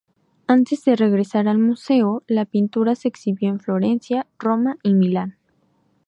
[0.47, 5.37] Antes de regresar al museo, la pintura se exhibió en Florencia, Roma y Milán.